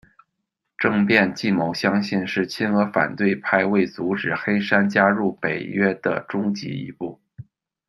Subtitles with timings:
[0.79, 7.21] 政变计谋相信是亲俄反对派为阻止黑山加入北约的终极一步。